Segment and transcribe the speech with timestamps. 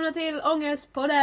[0.00, 1.16] välkomna till Ångestpodden!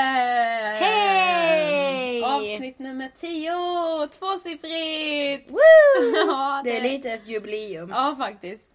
[0.75, 2.23] Hej!
[2.23, 5.51] Avsnitt nummer 10, tvåsiffrigt!
[6.27, 7.89] ja, Det är lite ett jubileum.
[7.89, 8.71] Ja, faktiskt.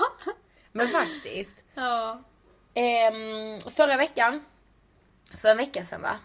[0.72, 1.56] Men faktiskt.
[1.74, 2.22] ja.
[2.74, 4.44] Ehm, förra veckan,
[5.36, 6.16] för en vecka sedan va?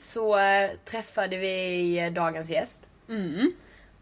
[0.00, 2.82] Så eh, träffade vi dagens gäst.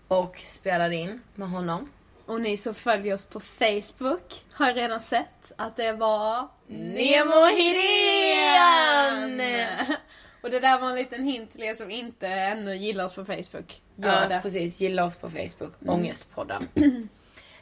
[0.08, 1.88] Och spelade in med honom.
[2.26, 9.40] Och ni som följer oss på Facebook har redan sett att det var Nemo Hedén!
[10.42, 13.24] Och det där var en liten hint till er som inte ännu gillar oss på
[13.24, 13.80] Facebook.
[13.96, 14.40] Gör Ja, det.
[14.42, 14.80] precis.
[14.80, 15.72] Gilla oss på Facebook.
[15.86, 16.68] Ångestpodden.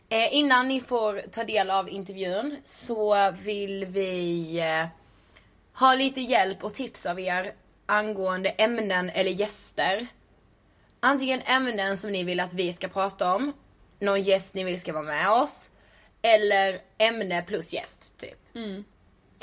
[0.09, 4.87] eh, innan ni får ta del av intervjun så vill vi eh,
[5.81, 7.53] ha lite hjälp och tips av er
[7.87, 10.07] angående ämnen eller gäster.
[11.01, 13.53] Antingen ämnen som ni vill att vi ska prata om,
[14.01, 15.71] någon gäst ni vill ska vara med oss,
[16.23, 18.39] eller ämne plus gäst, typ.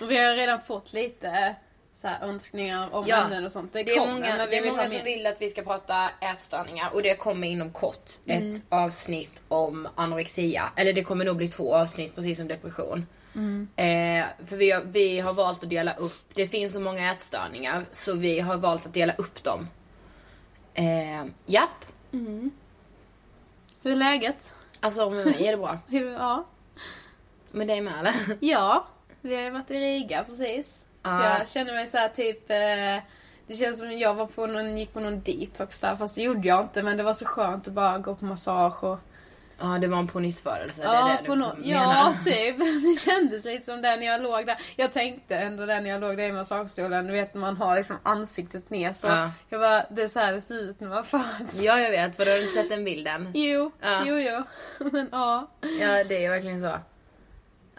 [0.01, 1.55] Och vi har redan fått lite
[1.91, 3.73] så här, önskningar om Ja, ämnen och sånt.
[3.73, 5.49] Det, Det är kommer, många, men det vi är vill många som vill att vi
[5.49, 10.71] ska prata ätstörningar och det kommer inom kort ett avsnitt om anorexia.
[10.75, 13.07] Eller det kommer nog bli två avsnitt precis som depression.
[13.75, 17.85] Eh, för vi har, vi har valt att dela upp, det finns så många ätstörningar
[17.91, 19.67] så vi har valt att dela upp dem.
[20.73, 21.85] Eh, japp,
[23.87, 24.53] Hur är läget?
[24.79, 25.77] alltså med mig är det bra.
[25.87, 26.45] Hur, ja.
[27.51, 28.13] Med dig med eller?
[28.39, 28.87] ja,
[29.21, 30.77] vi har ju varit i Riga precis.
[30.79, 31.37] Så Ja.
[31.37, 32.49] jag känner mig så här typ...
[32.49, 33.03] Eh,
[33.47, 36.47] det känns som jag var på någon, gick på någon detox där, fast det gjorde
[36.47, 36.83] jag inte.
[36.83, 38.99] Men det var så skönt att bara gå på massage och...
[39.59, 42.57] Ja det var en pånyttfödelse, det Ja, är det på du ja, typ.
[42.83, 44.55] Det kändes lite som det när jag låg där.
[44.75, 47.07] Jag tänkte ändå det när jag låg där i massagestolen.
[47.07, 49.07] Du vet när man har liksom ansiktet ner så.
[49.07, 49.31] Ja.
[49.49, 51.61] Jag bara, det är så här det ser ut när man föds.
[51.61, 53.31] Ja jag vet, för du har inte sett den bilden?
[53.35, 54.03] Jo, Ja.
[54.05, 54.43] jo, jo.
[54.91, 55.47] Men ja.
[55.61, 56.79] Ja det är verkligen så.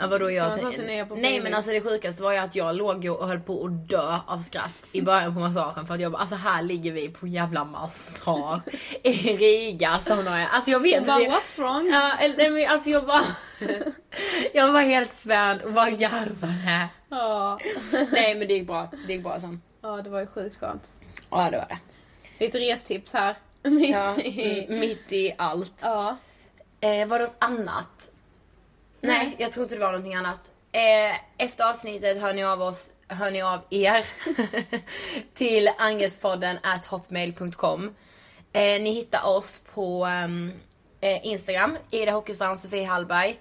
[0.01, 2.33] Ja vadå jag man tar tänk- sig ner på Nej men alltså det sjukaste var
[2.33, 5.87] ju att jag låg och höll på att dö av skratt i början på massagen
[5.87, 8.61] för att jag bara alltså här ligger vi på jävla massage
[9.03, 11.13] i Riga som några, alltså jag vet inte.
[11.13, 11.91] what's wrong?
[11.93, 13.25] Ja, nej, men alltså jag bara
[14.55, 16.89] Jag var helt spänd och bara garvade.
[17.11, 17.59] Ja.
[18.13, 19.63] Nej men det gick bra, det gick bra sen.
[19.83, 20.93] ja, det var ju sjukt skönt.
[21.31, 21.79] Ja det var det.
[22.45, 23.37] Lite restips här.
[23.63, 24.65] Mitt Ja, i...
[24.67, 25.73] mm, mitt i allt.
[25.81, 26.17] Ja.
[26.81, 28.11] Eh, var det något annat?
[29.01, 30.51] Nej, jag tror inte det var någonting annat.
[30.73, 34.05] Eh, efter avsnittet hör ni av oss, hör ni av er
[35.35, 37.95] till angespodden at hotmail.com.
[38.53, 40.53] Eh, ni hittar oss på ehm,
[41.01, 43.39] eh, Instagram, Ida Hockeystrand, Sofie Hallberg.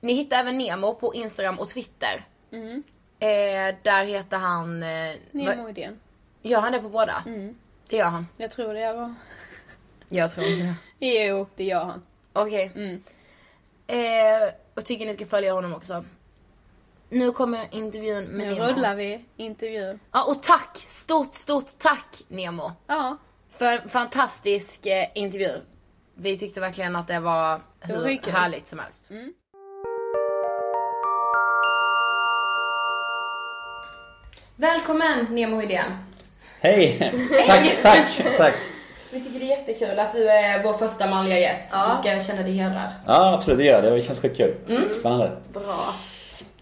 [0.00, 2.24] Ni hittar även Nemo på Instagram och Twitter.
[3.18, 4.82] Eh, där heter han...
[4.82, 6.00] Eh, Nemo vad- idén.
[6.42, 7.22] gör han det på båda?
[7.88, 8.26] Det gör han.
[8.36, 9.14] Jag tror det i alla fall.
[10.08, 10.74] Jag tror inte det.
[11.26, 12.02] Jo, det gör han.
[12.32, 12.72] Okej.
[12.74, 13.02] Mm.
[13.86, 16.04] Eh, och tycker ni ska följa honom också.
[17.08, 18.66] Nu kommer intervjun med Nu Nemo.
[18.66, 20.00] rullar vi intervjun.
[20.12, 20.76] Ja, och tack!
[20.86, 22.72] Stort, stort tack Nemo!
[22.86, 23.16] Ja,
[23.50, 25.52] För en fantastisk eh, intervju.
[26.14, 29.10] Vi tyckte verkligen att det var Det var hur härligt som helst.
[29.10, 29.32] Mm.
[34.56, 35.92] Välkommen Nemo Hedén!
[36.60, 36.98] Hej!
[37.46, 38.54] Tack, tack, tack.
[39.16, 41.68] Vi tycker det är jättekul att du är vår första manliga gäst.
[41.72, 42.00] Ja.
[42.02, 42.92] Du ska känna dig hedrad.
[43.06, 43.90] Ja, absolut, det gör det.
[43.90, 44.54] Det känns skitkul.
[45.00, 45.30] Spännande.
[45.52, 45.94] Bra.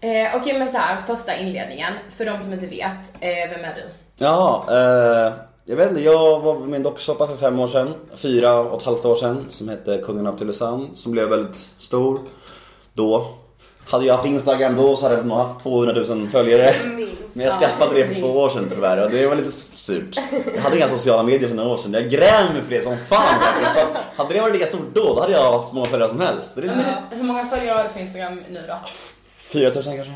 [0.01, 1.93] Eh, Okej men så här, första inledningen.
[2.17, 3.83] För de som inte vet, eh, vem är du?
[4.17, 5.33] Ja, eh,
[5.65, 6.01] jag vet inte.
[6.01, 7.93] Jag var med min docksoppa för fem år sedan.
[8.15, 9.45] Fyra och ett halvt år sedan.
[9.49, 10.97] Som hette Kungen av Tylösand.
[10.97, 12.19] Som blev väldigt stor
[12.93, 13.27] då.
[13.87, 16.75] Hade jag haft Instagram då så hade jag nog haft 200 000 följare.
[17.33, 20.19] Men jag skaffade det för två år sedan tyvärr och det var lite surt.
[20.55, 21.93] Jag hade inga sociala medier för några år sedan.
[21.93, 23.85] Jag grämer mig för det som fan faktiskt.
[24.17, 26.55] Hade det varit lika stort då, då hade jag haft många följare som helst.
[26.55, 26.93] Det är lite...
[27.11, 28.75] Hur många följare har du på Instagram nu då?
[29.53, 30.13] 4 000 kanske.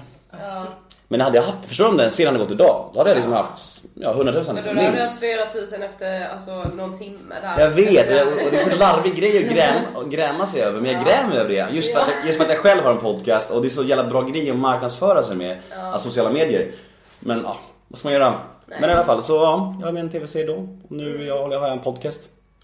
[1.12, 2.90] Men hade jag haft, förstår du om den serien hade gått idag?
[2.94, 5.08] Då hade jag liksom haft ja, 100 000 Men då hade du minst.
[5.08, 5.20] haft
[5.52, 7.64] 4000 efter alltså, någon timme där.
[7.64, 10.92] Jag vet, jag, och det är så larvig grej att gräm, gräma sig över, men
[10.92, 11.68] jag grämer över det.
[11.72, 13.70] Just för, att, jag- just för att jag själv har en podcast och det är
[13.70, 15.58] så jävla bra grej att marknadsföra sig med,
[15.94, 16.72] alltså sociala medier.
[17.20, 18.34] Men ja, vad ska man göra?
[18.66, 20.54] Men i alla fall så ja, jag har med en tv-serie då.
[20.56, 22.22] Och nu jag, jag har jag en podcast.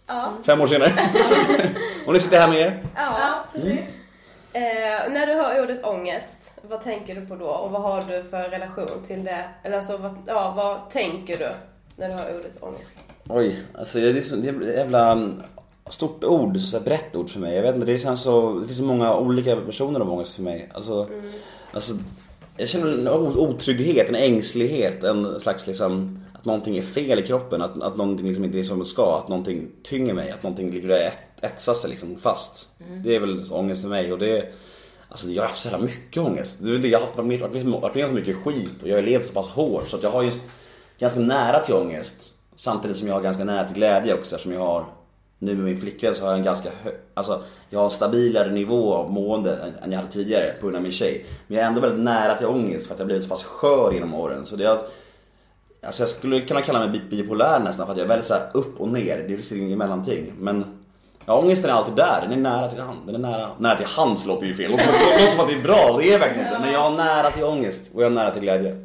[0.07, 0.31] Ja.
[0.45, 0.93] Fem år senare.
[2.07, 2.83] och nu sitter jag här med er.
[2.95, 3.85] Ja, precis.
[4.55, 7.45] Eh, när du hör ordet ångest, vad tänker du på då?
[7.45, 9.45] Och vad har du för relation till det?
[9.63, 11.49] Eller alltså, vad, ja, vad tänker du
[11.95, 12.95] när du hör ordet ångest?
[13.29, 15.29] Oj, alltså det är så det är ett jävla
[15.89, 17.55] stort ord, så brett ord för mig.
[17.55, 20.43] Jag vet inte, det känns så, det finns så många olika versioner av ångest för
[20.43, 20.69] mig.
[20.73, 21.09] Alltså,
[21.71, 21.93] alltså
[22.57, 23.07] jag känner en
[23.37, 28.27] otrygghet, en ängslighet, en slags liksom att någonting är fel i kroppen, att, att någonting
[28.27, 30.97] liksom inte är som det ska, att någonting tynger mig, att någonting ligger och
[31.41, 32.67] ät, etsar sig liksom fast.
[33.03, 34.53] Det är väl ångest för mig och det
[35.09, 36.59] Alltså jag har haft så jävla mycket ångest.
[36.61, 37.27] Jag har haft- varit
[37.95, 40.09] med, om så mycket skit och jag har levt så pass hårt så att jag
[40.11, 40.43] har just
[40.99, 42.33] ganska nära till ångest.
[42.55, 44.85] Samtidigt som jag har ganska nära till glädje också eftersom jag har
[45.39, 48.51] nu med min flickvän så har jag en ganska hö- alltså jag har en stabilare
[48.51, 51.25] nivå av mående än- jag hade tidigare på grund av min tjej.
[51.47, 53.91] Men jag är ändå väldigt nära till ångest för att jag blivit så pass skör
[53.93, 54.45] genom åren.
[54.45, 54.79] Så det har,
[55.83, 58.35] alltså jag skulle kunna kalla mig bi- bipolär nästan för att jag är väldigt så
[58.53, 59.25] upp och ner.
[59.27, 60.33] Det finns inget mellanting.
[60.39, 60.74] Men
[61.25, 62.21] ja, ångesten är alltid där.
[62.21, 62.99] Den är nära till hand.
[63.05, 64.71] Den är nära, nära till hands låter ju fel.
[64.71, 66.59] Det låter som att det är bra det är verkligen inte.
[66.59, 68.81] Men jag har nära till ångest och jag har nära till glädje.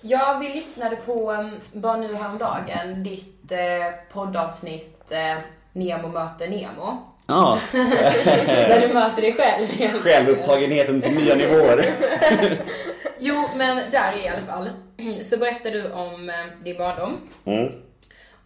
[0.00, 3.58] Ja, vi lyssnade på, bara nu häromdagen, ditt eh,
[4.12, 5.36] poddavsnitt eh,
[5.72, 6.98] Nemo möter Nemo.
[7.26, 9.92] Ja, Där du möter dig själv.
[10.02, 11.90] självupptagenheten till nya nivåer.
[13.20, 14.70] Jo, men där i alla fall.
[15.24, 16.34] Så berättade du om eh,
[16.64, 17.16] din barndom.
[17.44, 17.72] Mm.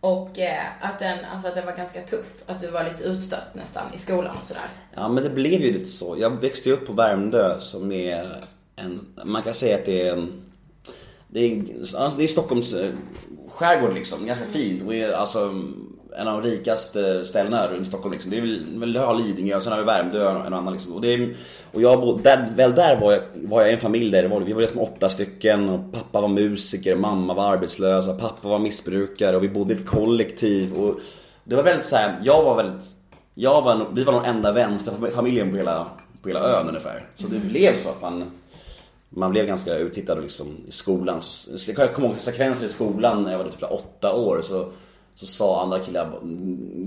[0.02, 2.42] Och eh, att, den, alltså att den var ganska tuff.
[2.46, 4.68] Att du var lite utstött nästan i skolan och sådär.
[4.94, 6.16] Ja men det blev ju lite så.
[6.18, 8.44] Jag växte ju upp på Värmdö som är
[8.76, 10.42] en, man kan säga att det är en,
[11.28, 11.64] det är,
[11.96, 12.92] alltså det är Stockholms eh,
[13.48, 15.62] skärgård liksom, ganska fint och är alltså
[16.18, 18.30] en av de rikaste ställena runt Stockholm liksom.
[18.30, 20.92] Det är väl, väl har Lidingö och sen har vi Värmdö och en annan liksom.
[20.92, 21.34] Och, det är,
[21.72, 24.28] och jag bodde, där, väl där var jag, var jag i en familj där det
[24.28, 28.48] var, vi var liksom åtta stycken och pappa var musiker, mamma var arbetslös, och pappa
[28.48, 31.00] var missbrukare och vi bodde i ett kollektiv och
[31.44, 32.94] det var väldigt så här, jag var väldigt
[33.34, 35.86] jag var, vi var nog enda vänsterfamiljen på hela,
[36.22, 37.02] på hela ön ungefär.
[37.14, 38.24] Så det blev så att man,
[39.08, 41.20] man blev ganska uttittad liksom, i skolan.
[41.20, 44.68] Så jag kommer ihåg sekvenser i skolan när jag var typ åtta år så,
[45.14, 46.18] så sa andra killar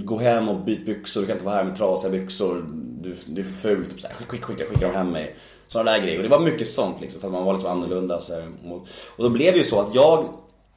[0.05, 2.65] Gå hem och byt byxor, du kan inte vara här med trasiga byxor.
[3.01, 3.85] Du, du är för ful.
[3.85, 5.35] Typ här, skicka, skicka, skicka dem hem mig.
[5.67, 6.17] Sådana där grejer.
[6.17, 8.19] Och det var mycket sånt liksom för att man var lite annorlunda.
[8.19, 8.51] Så här.
[8.65, 10.29] Och, och då blev det ju så att jag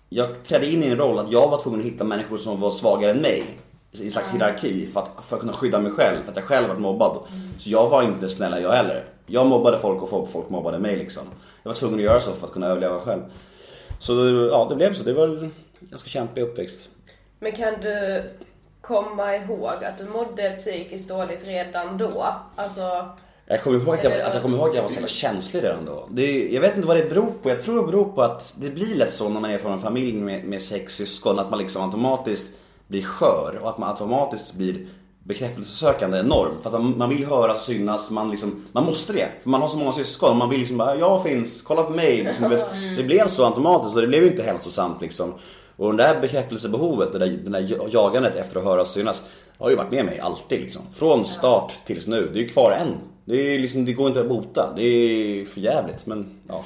[0.08, 2.70] jag trädde in i en roll att jag var tvungen att hitta människor som var
[2.70, 3.44] svagare än mig.
[3.92, 6.44] I en slags hierarki för att, för att kunna skydda mig själv, för att jag
[6.44, 7.18] själv varit mobbad.
[7.58, 9.04] Så jag var inte snälla jag heller.
[9.26, 11.22] Jag mobbade folk och folk, folk mobbade mig liksom.
[11.62, 13.20] Jag var tvungen att göra så för att kunna överleva själv.
[13.98, 14.12] Så
[14.52, 15.04] ja, det blev så.
[15.04, 16.90] Det var en ganska kämpig uppväxt.
[17.40, 18.22] Men kan du
[18.80, 22.26] komma ihåg att du mådde psykiskt dåligt redan då?
[22.56, 22.80] Alltså,
[23.46, 25.64] Jag kommer ihåg att jag, att jag, kommer ihåg att jag var så jävla känslig
[25.64, 26.08] redan då.
[26.22, 27.48] Är- jag vet inte vad det beror på.
[27.50, 29.78] Jag tror det beror på att det blir lätt så när man är från en
[29.80, 32.46] familj med, med sex syskon att man liksom automatiskt
[32.86, 34.86] blir skör och att man automatiskt blir
[35.22, 36.52] bekräftelsesökande enorm.
[36.62, 39.28] För att man, man vill höras, synas, man, liksom, man måste det.
[39.42, 40.36] För man har så många syskon.
[40.38, 42.22] Man vill liksom bara, jag finns, kolla på mig.
[42.22, 42.66] Liksom, vet.
[42.96, 45.34] Det blev så automatiskt och det blev inte hälsosamt liksom.
[45.78, 49.24] Och det där bekräftelsebehovet, det där, det där jagandet efter att höras synas
[49.58, 50.82] har ju varit med mig alltid liksom.
[50.94, 52.30] Från start tills nu.
[52.32, 52.94] Det är ju kvar än.
[53.24, 54.72] Det, är liksom, det går inte att bota.
[54.76, 56.64] Det är för jävligt men ja.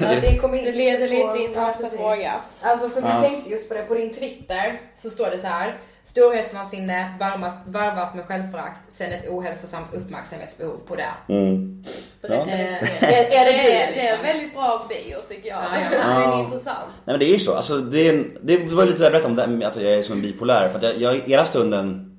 [0.00, 2.32] Ja, det kommer in det leder på- lite in ja, nästa fråga.
[2.62, 3.20] Alltså för vi Ja.
[3.22, 5.80] tänkte just på det på din Twitter så står det så här.
[6.06, 11.32] Storhetsvansinne, varvat, varvat med självförakt, sen ett ohälsosamt uppmärksamhetsbehov på det.
[11.34, 11.84] Mm.
[12.20, 12.34] Ja.
[12.34, 14.26] Eh, Nej är, är det det, är, det är en liksom?
[14.26, 15.58] väldigt bra bio tycker jag.
[15.58, 15.98] Ja, ja.
[15.98, 16.40] Den är Ja.
[16.44, 16.88] intressant.
[17.04, 17.54] men det är ju så.
[17.54, 20.14] Alltså, det, är, det var lite det jag berättade om det, att jag är som
[20.14, 20.68] en bipolär.
[20.68, 22.10] För att jag, jag, ena stunden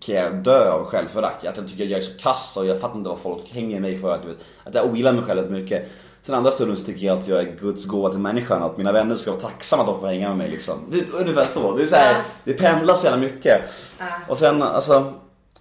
[0.00, 1.44] kan jag dö av självförakt.
[1.46, 3.98] Att jag tycker jag är så kass och jag fattar inte vad folk hänger mig
[3.98, 4.14] för.
[4.14, 5.88] Att, du vet, att jag ogillar mig själv väldigt mycket.
[6.26, 8.62] Sen andra stunden så tycker jag att jag är Guds gåva till människan.
[8.62, 10.78] Att mina vänner ska vara tacksamma att de får hänga med mig liksom.
[10.90, 11.76] Det är ungefär så.
[11.76, 13.60] Det är så här, det pendlar så jävla mycket.
[14.28, 15.12] Och sen alltså,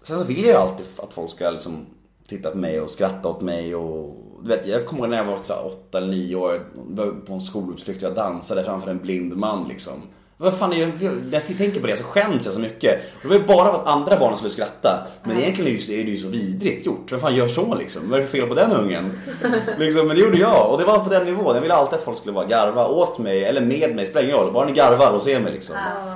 [0.01, 1.85] sen så vill jag ju alltid att folk ska liksom
[2.27, 5.25] titta på mig och skratta åt mig och du vet, jag kommer ihåg när jag
[5.25, 8.91] var så här, åtta eller nio år, var på en skolutflykt och jag dansade framför
[8.91, 10.01] en blind man liksom.
[10.37, 13.01] Vad fan är jag, när jag tänker på det så skäms jag så mycket.
[13.21, 15.07] Det var ju bara för att andra barn skulle skratta.
[15.23, 17.11] Men egentligen är det ju- det så vidrigt gjort.
[17.11, 18.09] Vem fan gör så liksom?
[18.09, 19.19] Vad är det fel på den ungen?
[19.79, 21.55] liksom, men det gjorde jag och det var på den nivån.
[21.55, 24.35] Jag ville alltid att folk skulle vara garva åt mig eller med mig, spelar ingen
[24.37, 24.53] roll.
[24.53, 25.75] Bara ni garvar och ser mig liksom.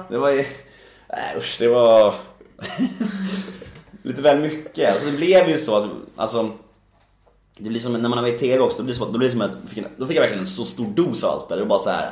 [0.09, 0.45] Det var ju,
[1.09, 2.13] nej usch det var
[4.03, 4.91] lite väl mycket.
[4.91, 6.49] Alltså det blev ju så att, alltså
[7.57, 9.17] det blir som när man är i TV också, då blir det som att, då
[9.19, 9.51] blir det som att,
[9.97, 11.59] då fick jag verkligen en så stor dos av allt det där.
[11.61, 12.09] Det var bara så här,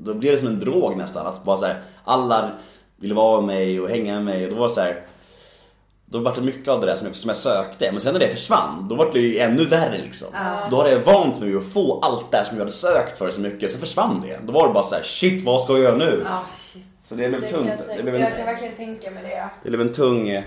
[0.00, 1.26] då blev det som en drog nästan.
[1.26, 2.50] Att bara så här, alla
[2.96, 5.02] ville vara med mig och hänga med mig och då var det så här.
[6.06, 7.92] Då var det mycket av det där som jag, som jag sökte.
[7.92, 10.28] Men sen när det försvann, då var det ju ännu värre liksom.
[10.70, 13.40] Då hade jag vant mig att få allt det som jag hade sökt för så
[13.40, 13.70] mycket.
[13.70, 14.38] Sen försvann det.
[14.46, 16.26] Då var det bara så här: shit vad ska jag göra nu?
[16.60, 16.82] Shit.
[17.04, 17.70] Så det blev Det tungt.
[17.88, 19.48] jag Det blev en, Jag kan verkligen tänka mig det.
[19.62, 20.28] det blev en tung...
[20.28, 20.42] eh,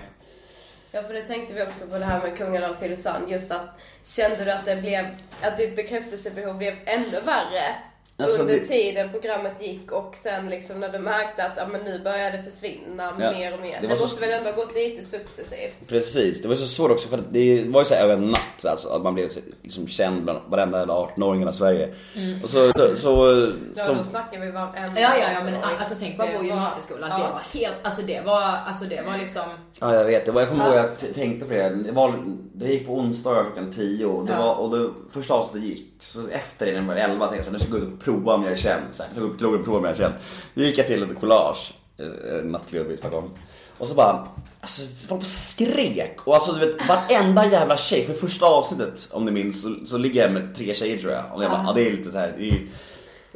[0.92, 3.30] Ja, för det tänkte vi också på det här med kungarna av Tylösand.
[3.30, 5.04] Just att, kände du att det blev,
[5.42, 7.74] att ditt bekräftelsebehov blev ännu värre
[8.16, 11.80] Alltså, under det- tiden programmet gick och sen liksom när du märkte att ja, men
[11.80, 13.78] nu börjar det försvinna Ja, mer och mer.
[13.80, 15.88] det Det, så- måste väl ändå ha gått lite successivt?
[15.88, 18.30] Precis, det var så svårt också för att det var ju så här över en
[18.30, 19.30] natt alltså, att man blev
[19.62, 21.94] liksom känd bland varenda jävla 18-åring i hela Sverige.
[22.42, 25.76] Och så, så, så, Ja, så då snackar vi varenda Ja, ja, ja men 18-åring.
[25.78, 27.10] alltså tänk bara på gymnasieskolan.
[27.10, 27.16] ja.
[27.16, 29.42] Det var helt, alltså det var, alltså det var liksom.
[29.80, 31.68] Ja jag vet, det var, jag kommer ihåg att jag tänkte på det.
[31.68, 34.38] Det, var, det gick på onsdagar klockan 10 och det Ja.
[34.38, 35.90] var, och det första avsnittet gick.
[36.00, 37.86] Så efter det när det var 11 tänkte jag så här, nu ska jag gå
[37.86, 38.82] ut och prova om jag är känd.
[38.92, 40.14] Så här, upp drogen och prova om jag är känd.
[40.54, 43.30] Då gick jag till ett collage, eh, en nattklubb i Stockholm.
[43.78, 44.28] Och så bara,
[44.60, 46.20] alltså folk skrek.
[46.24, 49.98] Och alltså du vet varenda jävla tjej, för första avsnittet om ni minns så, så
[49.98, 51.24] ligger jag med tre tjejer tror jag.
[51.34, 51.72] Och jag bara, ja.
[51.72, 52.66] det är lite så här, det är,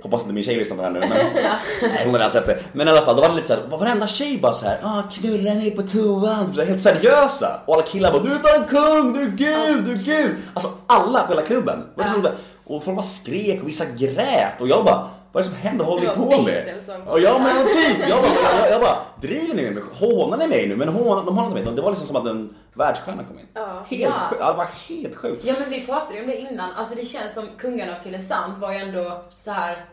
[0.02, 1.10] Hoppas inte min tjej lyssnar på det här nu men
[1.92, 3.62] Nej hon har redan sett det Men i alla fall då var det lite såhär,
[3.78, 8.12] varenda tjej bara såhär ah, knulla mig på toan, Så helt seriösa Och alla killar
[8.12, 11.46] bara du är fan kung, du är gud, du är gud Alltså alla på hela
[11.46, 11.84] klubben
[12.22, 12.32] det?
[12.68, 15.84] Och folk bara skrek och vissa grät och jag bara vad är det som händer?
[15.84, 16.82] Vad håller ni på med?
[17.06, 19.82] Och jag men typ, jag bara, jag, jag, bara driver ni med mig?
[19.94, 20.76] Hånar ni mig nu?
[20.76, 21.76] Men hånar, de hånar inte mig.
[21.76, 23.46] Det var liksom som att en världsstjärna kom in.
[23.54, 23.84] Ja.
[23.88, 24.10] Helt Ja.
[24.30, 25.44] sjukt, ja, det var helt sjukt.
[25.44, 26.72] Ja men vi pratade ju om det innan.
[26.74, 29.84] Alltså det känns som Kungarna av Tylösand var ju ändå så här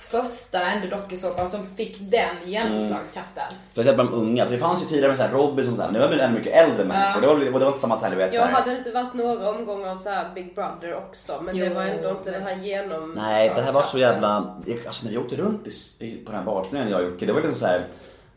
[0.00, 3.44] första ändå dokusåpan som fick den genomslagskraften.
[3.72, 5.92] Speciellt bland de unga, för det fanns ju tidigare med så här Robinson och sådär,
[5.92, 7.20] men det var väl ännu mycket äldre människor.
[7.20, 8.52] Det, var, och det var inte samma så här, du vet, så Jag här.
[8.52, 11.74] hade det inte varit några omgångar av så här Big Brother också men det Jo,
[11.74, 13.12] var ändå inte den här genom...
[13.14, 14.54] Nej, det här var så jävla...
[14.86, 15.66] Alltså när vi åkte runt
[15.98, 17.74] i, på den här barturnén jag och Jocke, det var liksom så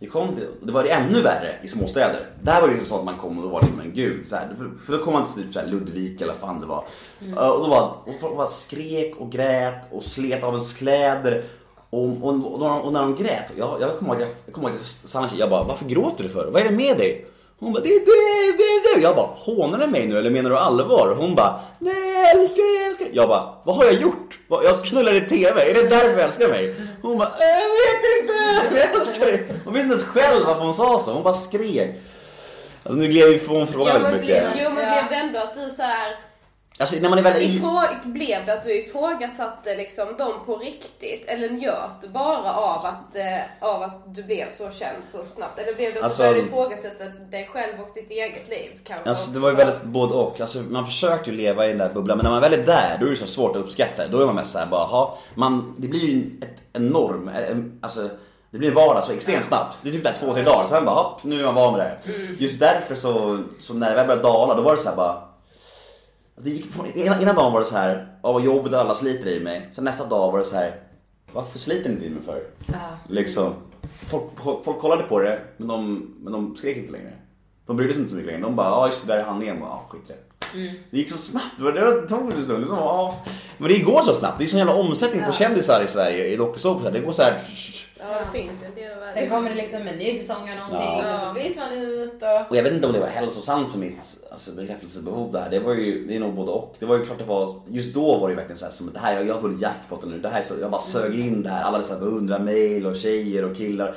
[0.03, 2.19] Vi kom till, det var det ännu värre i småstäder.
[2.39, 4.25] Där var det liksom så att man kom och då var det som en gud.
[4.29, 4.55] Så här,
[4.85, 6.83] för, då kom man till typ så här Ludvika eller vad fan det var.
[7.27, 11.43] Uh, Och då var och folk bara skrek och grät och slet av ens kläder.
[11.89, 15.31] Och, och, och, och när de grät, jag, jag kommer ihåg att jag, jag, att
[15.31, 16.51] jag jag bara varför gråter du för?
[16.51, 17.25] Vad är det med dig?
[17.63, 19.01] Hon bara det är du, det är du.
[19.01, 21.15] Jag bara hånar du mig nu eller menar du allvar?
[21.17, 23.15] Hon bara nej jag älskar dig, jag älskar dig.
[23.15, 24.39] Jag bara vad har jag gjort?
[24.63, 26.75] Jag knullar i TV, är det därför jag älskar mig?
[27.01, 29.47] Hon bara jag vet inte, jag älskar dig.
[29.65, 31.89] Hon visste inte ens själv varför hon sa så, hon bara skrek.
[32.83, 34.53] Alltså nu gled vi ifrån frågan Ja, väldigt mycket.
[34.53, 36.15] blev, jo men blev det ändå att du så här
[36.79, 37.55] Alltså när man är väldigt...
[37.55, 41.25] ifrå, blev det att du ifrågasatte liksom dem på riktigt?
[41.27, 45.59] Eller njöt du bara av att, eh, av att du blev så känd så snabbt?
[45.59, 49.09] Eller blev det att Alltså- du började ifrågasätta dig själv och ditt eget liv kanske
[49.09, 50.41] Alltså det var ju väldigt både och.
[50.41, 52.97] Alltså, man försökte ju leva i den där bubblan men när man väl är där
[52.99, 54.09] då är det så svårt att uppskatta det.
[54.09, 57.27] Då är man mest såhär bara, man, det blir ju ett, en norm.
[57.49, 58.09] en- Alltså,
[58.51, 59.77] det blir vardag så extremt snabbt.
[59.81, 61.79] Det är typ där två, tre dagar, sen bara hopp, nu är man van med
[61.79, 62.25] det här.
[62.39, 65.21] Just därför så, så när det väl började dala då var det så här bara
[66.35, 69.27] det gick från, ena, ena dagen var det så här, ja vad jobbigt alla sliter
[69.27, 69.69] i mig.
[69.71, 70.75] Sen nästa dag var det så här,
[71.33, 72.43] varför sliter ni inte i mig för?
[73.09, 73.53] Liksom,
[74.09, 74.23] folk,
[74.65, 77.13] folk kollade på det men de, men de skrek inte längre.
[77.65, 78.43] De brydde sig inte så mycket längre.
[78.47, 79.57] De bara, ja just det, där är han igen.
[79.61, 80.15] Ja, skit det.
[80.91, 81.45] Det gick så snabbt.
[81.57, 82.59] Det var- det tog en stund.
[82.59, 83.15] Liksom, ja.
[83.57, 84.37] Men det går så snabbt.
[84.37, 86.91] Det är sån jävla omsättning på kändisar i Sverige i dokusåpor.
[86.91, 87.41] Det går så här.
[88.09, 90.55] Ja det finns ju en del av Sen kommer det liksom en ny säsong av
[90.55, 91.13] någonting Ja.
[91.13, 92.49] och så byts man ut och...
[92.49, 93.97] Och jag vet inte om det var hälsosamt för mitt
[94.31, 95.49] alltså, bekräftelsebehov där.
[95.49, 96.75] Det var ju, det är nog både och.
[96.79, 98.93] Det var ju klart det var, just då var det ju verkligen så här som
[98.93, 100.19] det här, jag, jag har vunnit jackpotten nu.
[100.19, 101.63] Det här är så, jag bara sög in det här.
[101.63, 103.95] Alla dessa beundrar mail och tjejer och killar.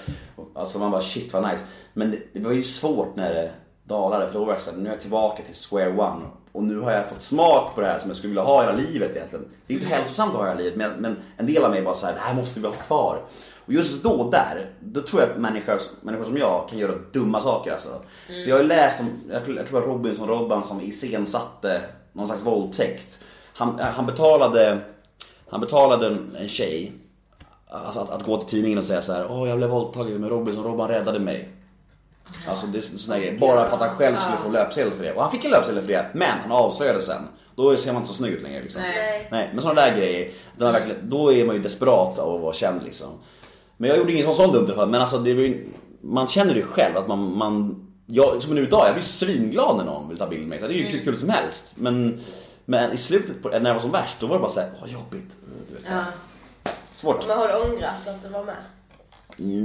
[0.54, 1.64] Alltså man bara shit vad nice.
[1.92, 3.50] Men det, det var ju svårt när det
[3.86, 6.22] dalade för då var det så här, nu är jag tillbaka till square one.
[6.52, 8.76] Och nu har jag fått smak på det här som jag skulle vilja ha hela
[8.76, 9.44] livet egentligen.
[9.66, 11.94] Det är inte hälsosamt att ha hela livet men, men en del av mig bara
[11.94, 13.20] så här, det här måste vi ha kvar.
[13.66, 17.40] Och just då där, då tror jag att människor, människor som jag kan göra dumma
[17.40, 17.88] saker alltså.
[18.26, 20.80] För jag har ju läst om, jag tror, jag tror det var Robinson Robban som
[20.80, 23.18] iscensatte någon slags våldtäkt.
[23.54, 24.78] Han, han betalade,
[25.48, 26.92] han betalade en, en tjej
[27.68, 30.30] alltså att, att gå till tidningen och säga så här, åh jag blev våldtagen men
[30.30, 31.48] Robinson Robban räddade mig.
[32.48, 33.38] Alltså det är såna grejer.
[33.38, 35.12] Bara för att han själv skulle få löpsedel för det.
[35.12, 37.28] Och han fick en löpsedel för det, men han avslöjade sen.
[37.54, 38.82] Då ser man inte så snygg ut längre liksom.
[38.82, 39.28] Nej.
[39.30, 42.40] Nej, men sådana där grejer, de är verkligen, då är man ju desperat av att
[42.40, 43.08] vara känd liksom.
[43.76, 44.88] Men jag gjorde inget sånt, sånt dumt i alla fall.
[44.88, 45.68] Men alltså det var ju,
[46.00, 49.84] man känner ju själv att man, man jag, som nu idag, jag blir svinglad när
[49.84, 50.68] någon vill ta bild med mig.
[50.68, 51.74] Det är ju hur kul som helst.
[51.76, 52.20] Men,
[52.64, 54.92] men i slutet, på, när jag var som värst, då var det bara såhär, åh
[54.92, 55.32] jobbigt.
[55.68, 56.04] Du vet, så här.
[56.90, 57.28] Svårt.
[57.28, 58.56] Men har du ångrat att du var med?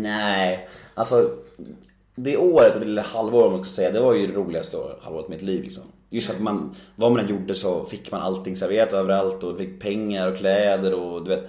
[0.02, 1.30] Nej, alltså
[2.23, 4.77] det året och det lilla halvåret om man ska säga, det var ju det roligaste
[4.77, 5.84] år- halvåret i mitt liv liksom.
[6.10, 9.79] Just att man, vad man än gjorde så fick man allting serverat överallt och fick
[9.81, 11.43] pengar och kläder och du vet.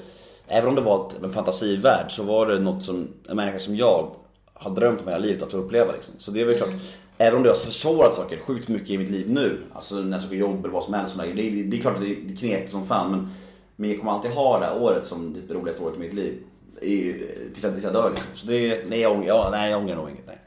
[0.48, 4.10] Även om det var en fantasivärld så var det något som, en människa som jag
[4.54, 6.14] har drömt om hela livet att få uppleva liksom.
[6.18, 6.70] Så det är väl klart,
[7.18, 10.22] även om det har försvårat saker sjukt mycket i mitt liv nu, alltså när jag
[10.22, 12.72] söker jobb eller vad som helst, det, är- det är klart att det är knepigt
[12.72, 13.28] som fan men,
[13.76, 16.38] men jag kommer alltid ha det här året som det roligaste året i mitt liv.
[16.82, 17.12] I,
[17.54, 18.28] tills jag, dör liksom.
[18.34, 20.26] Så det nej jag ångrar, ja, nej, jag ångrar nog inget.
[20.26, 20.38] Nej.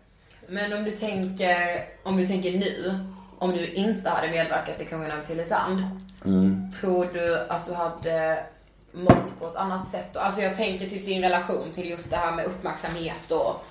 [0.49, 2.99] Men om du tänker, om du tänker nu,
[3.39, 5.81] om du inte hade medverkat i Kungen av Tylösand,
[6.25, 6.71] Mm.
[6.71, 8.43] tror du att du hade
[8.91, 10.19] mått på ett annat sätt då?
[10.19, 13.65] Alltså jag tänker typ din relation till just det här med uppmärksamhet och,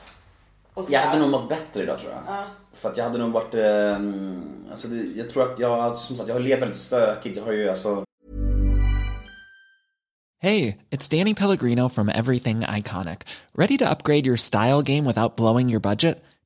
[0.75, 2.23] och Jag hade nog mått bättre idag tror jag.
[2.37, 2.45] Ja.
[2.73, 3.95] För att jag hade nog varit, eh,
[4.71, 7.37] alltså det, jag tror att jag, som sagt jag har levt väldigt stökigt.
[7.37, 8.05] Jag har ju alltså
[10.43, 13.19] Hey, it's Danny Pellegrino from Everything Iconic.
[13.55, 16.23] Ready to upgrade your style game without blowing your budget?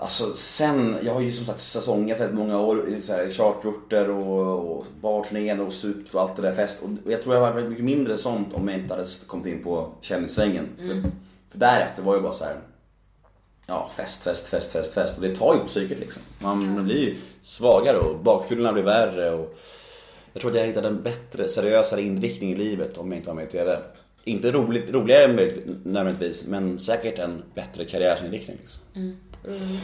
[0.00, 4.10] Alltså sen, jag har ju som sagt säsongat väldigt många år i så här charterorter
[4.10, 6.82] och, och barturnéer och supt och allt det där fest.
[6.82, 9.64] Och jag tror jag hade varit mycket mindre sånt om jag inte hade kommit in
[9.64, 10.68] på kändissvängen.
[10.78, 11.02] Mm.
[11.02, 11.10] För,
[11.50, 12.56] för därefter var det bara så här.
[13.66, 15.16] Ja, fest, fest, fest, fest, fest.
[15.16, 16.22] Och det tar ju på psyket liksom.
[16.38, 19.30] Man, man blir ju svagare och bakfyllorna blir värre.
[19.30, 19.58] Och
[20.32, 23.34] jag tror att jag hittade en bättre, seriösare inriktning i livet om jag inte var
[23.34, 23.78] med i TV.
[24.24, 25.52] Inte roligt, roligare
[25.84, 28.56] nödvändigtvis, men säkert en bättre karriärsinriktning.
[28.60, 28.82] Liksom.
[28.94, 29.16] Mm.
[29.46, 29.78] Mm.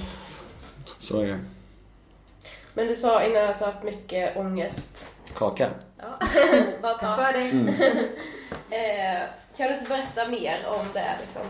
[1.01, 1.45] Så är det.
[2.75, 5.09] Men du sa innan att du har haft mycket ångest.
[5.37, 5.71] Kaka.
[5.99, 6.27] Ja.
[6.83, 7.51] Bara ta för dig.
[7.51, 7.69] Mm.
[8.71, 9.23] eh,
[9.57, 11.43] kan du inte berätta mer om det liksom?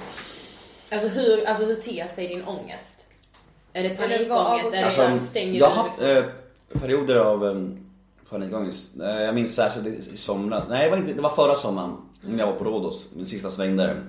[0.93, 2.97] Alltså hur, alltså hur ter sig din ångest?
[3.73, 4.75] Är det panikångest?
[4.75, 6.25] Är det Alltså, stänger jag har haft eh,
[6.81, 7.55] perioder av eh,
[8.31, 9.01] panikångest.
[9.01, 10.65] Eh, jag minns särskilt i, i somras.
[10.69, 11.97] Nej, det var, inte, det var förra sommaren.
[12.21, 14.03] När jag var på Rhodos, min sista sväng där.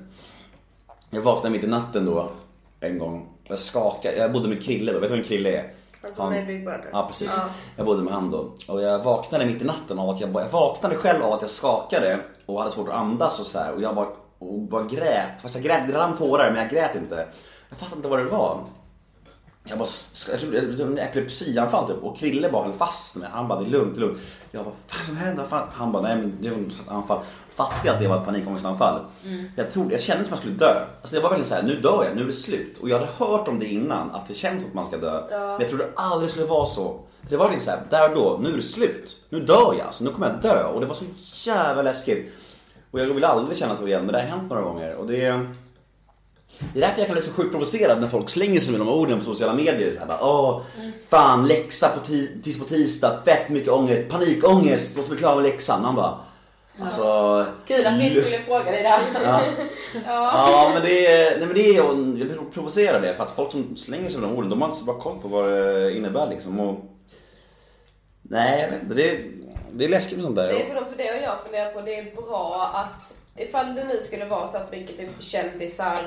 [1.10, 2.32] Jag vaknade mitt i natten då,
[2.80, 3.35] en gång.
[3.48, 4.18] Jag skakade.
[4.18, 5.00] Jag bodde med Krille då.
[5.00, 5.72] Vet du vem Krille är?
[6.04, 6.90] Alltså Han- med Big Brother?
[6.92, 7.34] Ja precis.
[7.38, 7.44] Ja.
[7.78, 8.52] Jag bodde med han då.
[8.68, 11.50] Och jag vaknade mitt i natten av att jag jag vaknade själv av att jag
[11.50, 13.74] skakade och hade svårt att andas och så här.
[13.74, 14.08] Och jag bara,
[14.40, 15.42] och bara grät.
[15.42, 17.28] Fast jag grät, det rann tårar men jag grät inte.
[17.70, 18.58] Jag fattade inte vad det var.
[19.68, 19.88] Jag bara,
[20.32, 22.04] jag trodde en epilepsianfall typ.
[22.04, 23.30] Och Krille bara höll fast mig.
[23.32, 24.20] Han bara, det är lugnt, det är lugnt.
[24.52, 25.44] Jag bara, vad är som händer?
[25.50, 25.68] Fan.
[25.74, 27.20] Han bara, nej men det var ett anfall.
[27.56, 29.00] Fattade jag att det var ett panikångestanfall.
[29.26, 29.46] Mm.
[29.56, 30.86] Jag, trodde, jag kände som att jag skulle dö.
[31.02, 32.78] Alltså det var verkligen så här, nu dör jag, nu är det slut.
[32.78, 35.22] Och jag hade hört om det innan, att det känns att man ska dö.
[35.32, 35.38] Ja.
[35.40, 37.00] Men jag trodde aldrig det skulle vara så.
[37.30, 39.18] Det var verkligen så här, där och då, nu är det slut.
[39.30, 40.64] Nu dör jag, så nu kommer jag dö.
[40.64, 41.06] Och det var så
[41.50, 42.34] jävla läskigt.
[42.92, 44.96] Och jag vill aldrig känna så igen, men det har hänt några gånger.
[44.96, 45.46] Och det...
[46.74, 48.90] Det är därför jag kan bli så sjukt provocerad när folk slänger sig med de
[48.90, 49.92] orden på sociala medier.
[49.92, 50.62] Så här, bara, Åh,
[51.10, 55.44] fan läxa på, ti- tis på tisdag, fett mycket ångest, panikångest, måste bli klar med
[55.44, 55.82] läxan.
[55.82, 56.20] Man bara,
[56.82, 57.46] alltså...
[57.68, 59.00] Kul att vi skulle fråga dig där.
[60.06, 60.32] Ja.
[60.34, 63.52] Ja men det är, nej men det är, jag blir provocerad det för att folk
[63.52, 65.98] som slänger sig med de orden, de har inte så bra koll på vad det
[65.98, 66.60] innebär liksom.
[66.60, 66.80] Och,
[68.22, 69.20] nej jag vet inte, det är,
[69.72, 70.48] det är läskigt med sånt där.
[70.48, 73.84] Det är både för det och jag funderar på, det är bra att ifall det
[73.84, 76.00] nu skulle vara så att mycket typ kändisar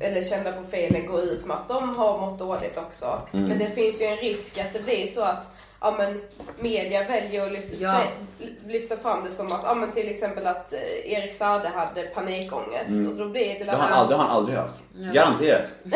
[0.00, 3.22] eller kända profiler går ut med att de har mått dåligt också.
[3.32, 3.48] Mm.
[3.48, 6.22] Men det finns ju en risk att det blir så att ja, men,
[6.58, 8.00] media väljer att lyfta, Ja.
[8.38, 12.02] se- lyfta fram det som att ja, men, till exempel att eh, Erik Saade hade
[12.02, 12.88] panikångest.
[12.88, 13.08] Mm.
[13.12, 14.80] Och då blir det Det har han aldrig, det har han aldrig haft.
[14.98, 15.12] Ja.
[15.12, 15.72] Garanterat.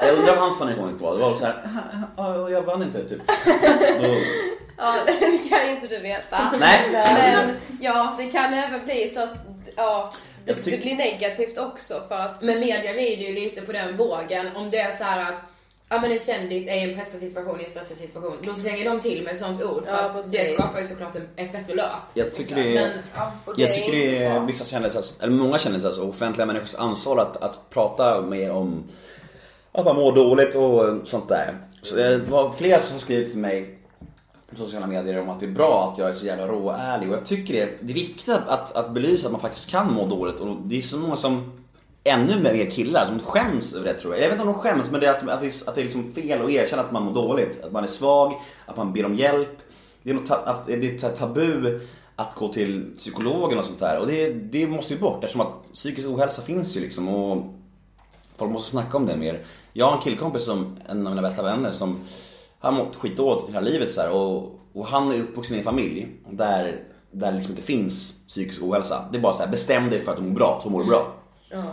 [0.00, 1.14] Jag undrar vad hans panikångest var.
[1.14, 1.54] Det var så här,
[2.16, 3.22] "Ja, jag vann inte typ.
[4.02, 4.14] Då,
[4.78, 6.38] Ja, det kan ju inte du veta.
[6.60, 6.80] Nej.
[6.92, 9.30] Men ja, det kan även bli så att
[9.76, 10.10] ja,
[10.46, 12.42] det, det blir negativt också för att...
[12.42, 14.56] Men media rider ju lite på den vågen.
[14.56, 15.40] Om det är så här att
[15.88, 18.36] Ja men en kändis är i en pressad situation, i en stressad situation.
[18.42, 21.16] Då slänger de till med ett sånt ord för Ja, att det skapar ju såklart
[21.36, 21.86] ett bättre löp.
[22.14, 25.98] Jag tycker det är, Men, ja, jag tycker det är vissa kändisars, eller många kändisars
[25.98, 28.84] och offentliga människors ansvar att, att prata mer om
[29.72, 31.54] att man mår dåligt och sånt där.
[31.82, 33.78] Så det var flera som skrivit till mig
[34.56, 37.08] sociala medier om att det är bra att jag är så jävla rå och ärlig
[37.08, 40.06] och jag tycker det, det är viktigt att, att belysa att man faktiskt kan må
[40.06, 41.52] dåligt och det är så många som
[42.04, 44.22] ännu mer killar som skäms över det tror jag.
[44.22, 45.80] Jag vet inte om de skäms men det är att, att det är, att det
[45.80, 47.64] är liksom fel att erkänna att man mår dåligt.
[47.64, 49.58] Att man är svag, att man ber om hjälp.
[50.02, 51.80] Det är, något, ta- att, det är tabu
[52.16, 53.98] att gå till psykologen och sånt där.
[53.98, 57.08] Och det, det måste ju bort eftersom att psykisk ohälsa finns ju liksom.
[57.08, 57.54] Och
[58.36, 59.44] folk måste snacka om det mer.
[59.72, 62.00] Jag har en killkompis som, en av mina bästa vänner som
[62.64, 66.08] har mått skitdåligt hela livet så här, och, och han är uppvuxen i en familj
[66.30, 69.04] där, där det liksom inte finns psykisk ohälsa.
[69.12, 70.88] Det är bara så här, bestäm dig för att du mår bra, så mår du
[70.88, 71.14] bra.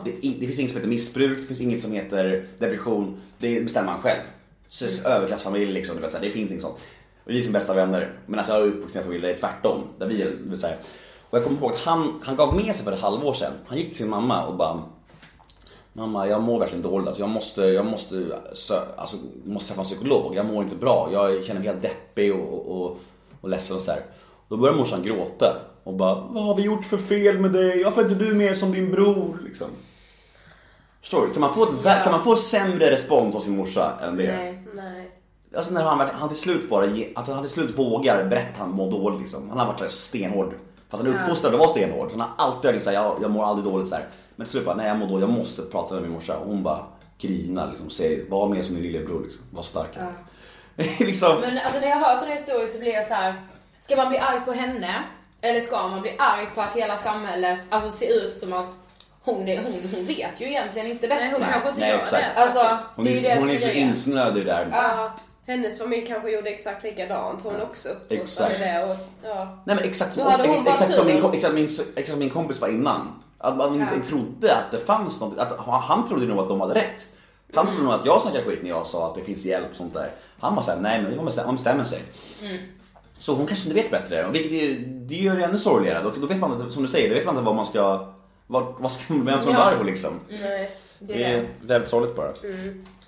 [0.05, 3.21] Det, det finns inget som heter missbruk, det finns inget som heter depression.
[3.37, 4.21] Det bestämmer man själv.
[4.69, 6.75] Så, så överklassfamilj liksom, du vet, så här, det finns inget sånt.
[7.23, 8.13] Och vi är som bästa vänner.
[8.25, 9.83] Men alltså jag är uppvuxen i en familj där det är tvärtom.
[9.97, 10.75] Där vi är, vill säga.
[11.29, 13.53] Och jag kommer ihåg att han, han gav med sig för ett halvår sedan.
[13.65, 14.83] Han gick till sin mamma och bara
[15.93, 17.07] Mamma, jag mår verkligen dåligt.
[17.07, 18.39] Alltså, jag måste, jag måste,
[18.97, 20.35] alltså, måste träffa en psykolog.
[20.35, 21.09] Jag mår inte bra.
[21.11, 22.97] Jag känner mig helt deppig och, och,
[23.41, 24.01] och ledsen och så här.
[24.49, 27.83] Då börjar morsan gråta och bara Vad har vi gjort för fel med dig?
[27.83, 29.37] Varför är inte du mer som din bror?
[29.45, 29.67] Liksom.
[31.01, 31.33] Förstår du?
[31.33, 34.37] Kan man få, ett, vä- kan man få sämre respons av sin morsa än det?
[34.37, 34.63] Nej.
[34.75, 35.11] Nej.
[35.55, 38.71] Alltså när han, han till slut bara, att han till slut vågar berätta att han
[38.71, 39.49] mår dåligt liksom.
[39.49, 39.87] Han har varit så
[40.97, 40.99] stenhård.
[40.99, 41.23] Fast han är Ja.
[41.23, 42.11] uppfostrad att vara stenhård.
[42.11, 44.05] Så han har alltid varit såhär, jag, jag mår aldrig dåligt så här.
[44.35, 46.37] Men till slut bara, nej jag mår dåligt, jag måste prata med min morsa.
[46.37, 46.85] Och hon bara
[47.17, 49.41] grinar liksom, säger, var mer som din lillebror liksom.
[49.51, 49.97] Var stark.
[50.99, 53.33] liksom, Men alltså när jag hör sådana historier så blir jag så här.
[53.79, 55.03] Ska man bli arg på henne?
[55.41, 58.69] Eller ska man bli arg på att hela samhället alltså ser ut som att
[59.23, 61.23] hon, är, hon, hon vet ju egentligen inte bättre.
[61.23, 62.23] Nej, hon kanske inte Nej, gör exakt.
[62.35, 62.41] det.
[62.41, 64.69] Alltså, hon det är ju är, det hon är så insnöad i det där.
[64.71, 65.11] Ja,
[65.47, 67.43] hennes familj kanske gjorde exakt likadant.
[67.43, 68.59] Hon är också uppfostrad i Exakt.
[68.59, 68.83] det.
[68.91, 68.97] Och,
[69.29, 69.57] ja.
[69.65, 72.67] Nej men exakt hon ex, exakt, som min, exakt, min, exakt som min kompis var
[72.67, 73.07] innan.
[73.37, 73.95] Att man Ja.
[73.95, 77.07] inte trodde att det fanns något, att han, trodde nog att de hade rätt.
[77.53, 79.75] Han trodde nog att jag snackade skit när jag sa att det finns hjälp och
[79.77, 80.11] sånt där.
[80.39, 82.01] Han var såhär, nej men man bestämmer, man bestämmer sig.
[83.19, 84.25] Så hon kanske inte vet bättre.
[84.25, 86.03] Och Vilket är, det gör det ännu sorgligare.
[86.03, 88.13] Då, då vet man som du säger, då vet man inte vad man ska,
[88.47, 89.73] vad, vad ska man, vem som är Ja.
[89.77, 90.19] på liksom.
[90.29, 90.71] Nej.
[91.03, 91.47] Det Det är är det.
[91.61, 92.33] väldigt sorgligt bara.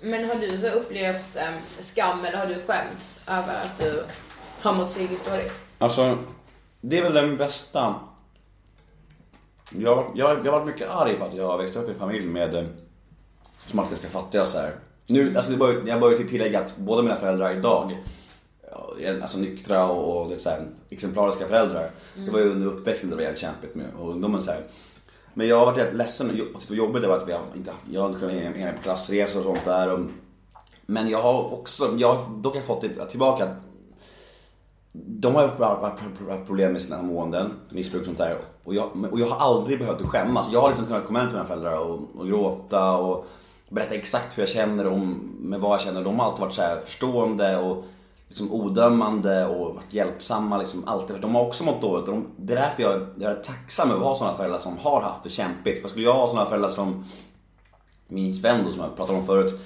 [0.00, 4.04] Men har du så upplevt äm, skam eller har du skämts över att du
[4.60, 5.52] har mått psykiskt dåligt?
[5.78, 6.18] Alltså,
[6.80, 7.94] det är väl den bästa...
[9.70, 11.98] Jag, jag, jag har varit mycket arg på att jag har växt upp i en
[11.98, 12.64] familj med eh,
[13.66, 14.74] som alltid ska fattiga så här.
[15.06, 17.98] Nu, alltså det bör, jag bör ju tillägga att båda mina föräldrar idag
[19.00, 21.90] är alltså nyktra och, och det är så här, exemplariska föräldrar.
[22.16, 24.60] Det var ju under uppväxten det var jävligt kämpigt med och ungdomen så här.
[25.34, 27.42] Men jag har varit jävligt ledsen och tyckt det var jobbigt över att vi har
[27.56, 29.92] inte haft, jag har inte kunnat hänga med på klassresor och sånt där.
[29.92, 30.00] Och,
[30.86, 33.56] men jag har också, jag har dock har fått det tillbaka att
[34.96, 38.38] de har ju haft problem med sina måenden, missbruk och sånt där.
[38.64, 40.48] Och jag, och jag har aldrig behövt skämmas.
[40.52, 43.26] Jag har liksom kunnat komma hem till mina föräldrar och, och gråta och
[43.68, 46.04] berätta exakt hur jag känner om, med vad jag känner.
[46.04, 47.84] De har alltid varit så här förstående och
[48.34, 50.58] liksom odömande och varit hjälpsamma.
[50.58, 51.16] Liksom alltid.
[51.20, 52.06] De har också mått dåligt.
[52.06, 55.00] De, det är därför jag, jag är tacksam över att ha sådana föräldrar som har
[55.00, 55.82] haft det kämpigt.
[55.82, 57.04] För skulle jag ha sådana föräldrar som
[58.08, 59.60] min vän då, som jag pratade om förut.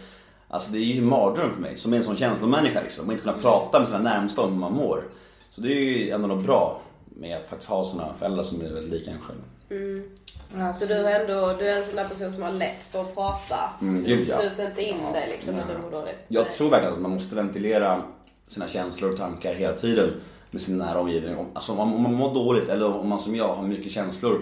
[0.48, 3.06] Alltså det är ju en mardröm för mig som är en sån känslomänniska liksom.
[3.06, 5.04] Och inte kunna prata med sina närmsta om hur man mår.
[5.50, 8.64] Så det är ju ändå något bra med att faktiskt ha sådana föräldrar som är
[8.64, 9.38] väldigt lika en själv.
[9.70, 10.74] Mm.
[10.74, 13.14] Så du, har ändå, du är en sån där person som har lätt för att
[13.14, 13.70] prata.
[13.80, 14.38] Mm, du gud, ja.
[14.38, 16.26] sluter inte in dig liksom när du mår dåligt.
[16.28, 16.52] Jag Nej.
[16.52, 18.02] tror verkligen att man måste ventilera
[18.48, 20.10] sina känslor och tankar hela tiden
[20.50, 21.36] med sin nära omgivning.
[21.36, 23.92] Om- Alltså om man, om man mår dåligt eller om man som jag har mycket
[23.92, 24.40] känslor,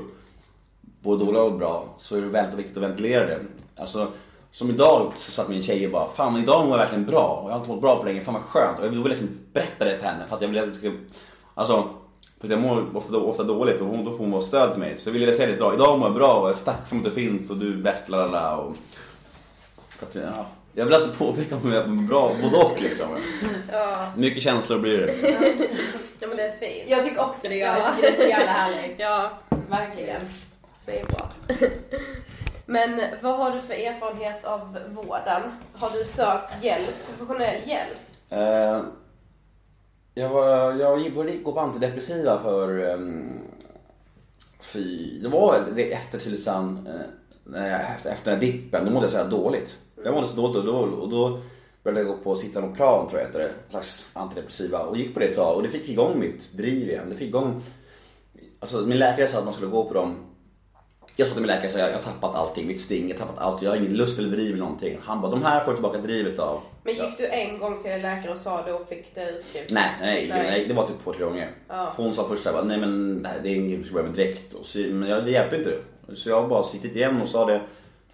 [1.01, 3.39] både dåliga och bra, så är det väldigt viktigt att ventilera det.
[3.77, 4.09] Alltså,
[4.51, 7.41] som idag så satt min tjej och bara, fan men idag mår jag verkligen bra
[7.43, 8.79] och jag har inte mått bra på länge, fan vad skönt.
[8.79, 10.77] Och jag vill liksom berätta det för henne för att jag vill att
[11.55, 11.89] alltså
[12.41, 14.99] för jag mår ofta, ofta dåligt och hon, då får hon vara stöd till mig.
[14.99, 17.05] Så jag ville säga det idag, idag mår jag bra och jag är tacksam att
[17.05, 18.57] det finns och du är bäst, lalala.
[18.57, 18.73] Och,
[19.97, 23.07] för att, ja, jag vill alltid påpeka om jag mår bra, både och liksom.
[23.73, 24.13] Ja.
[24.17, 25.07] Mycket känslor blir det.
[25.07, 25.29] Liksom.
[26.21, 26.91] ja men det är fint.
[26.91, 27.57] Jag tycker också det.
[27.57, 27.91] Jag Ja.
[27.97, 29.01] tycker det är så jävla härligt.
[29.01, 29.31] Ja,
[29.71, 30.21] Verkligen.
[30.85, 31.29] svinbra.
[32.67, 35.43] Men vad har du för erfarenhet av vården?
[35.75, 37.99] Har du sökt hjälp, professionell hjälp?
[38.31, 38.81] Eh,
[40.15, 42.91] jag, var, jag började gå på antidepressiva för...
[42.91, 43.41] Um,
[44.61, 46.89] fy, det var det efter Tylösand,
[47.57, 49.77] eh, efter, efter den här dippen, då mådde jag så här dåligt.
[50.05, 51.41] Jag mådde så dåligt och då, och då
[51.83, 55.21] började jag gå på Citalopram tror jag heter det, en slags antidepressiva och gick på
[55.21, 57.11] det ett tag och det fick igång mitt driv igen.
[57.11, 57.63] Det fick igång,
[58.61, 60.17] alltså min läkare sa att man skulle gå på dem
[61.17, 63.27] Jag sa till min läkare så jag, jag har tappat allting, mitt sting, jag har
[63.27, 64.99] tappat allt, jag har ingen lust eller driv eller någonting.
[65.03, 66.61] Han bara, de här får du tillbaka drivet av.
[66.85, 69.73] Men gick du en gång till en läkare och sa det och fick det utskrivet?
[69.73, 71.51] Nej, nej, nej, det var typ två, tre gånger.
[71.69, 71.93] Ja.
[71.97, 74.53] Hon sa först såhär, nej men det är inget vi ska börja med direkt.
[74.53, 75.79] Och så, men det hjälper inte.
[76.15, 77.61] Så jag har bara suttit igen och sa det